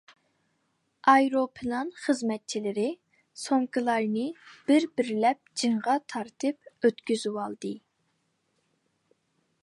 ئايروپىلان 1.11 1.89
خىزمەتچىلىرى 2.05 2.85
سومكىلارنى 3.41 4.23
بىر-بىرلەپ 4.71 5.51
جىڭغا 5.63 5.97
تارتىپ 6.15 6.87
ئۆتكۈزۈۋالدى. 6.89 7.73